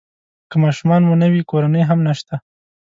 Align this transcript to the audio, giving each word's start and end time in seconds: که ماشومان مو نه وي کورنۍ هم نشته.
که 0.49 0.55
ماشومان 0.63 1.01
مو 1.07 1.13
نه 1.21 1.27
وي 1.31 1.41
کورنۍ 1.49 1.81
هم 1.89 1.99
نشته. 2.07 2.35